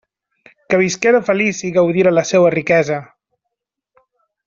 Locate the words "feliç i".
1.27-1.71